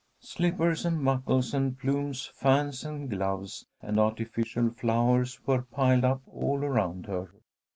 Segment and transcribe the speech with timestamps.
[0.23, 6.63] Slippers and buckles and plumes, fans and gloves and artificial flowers, were piled up all
[6.65, 7.29] around her.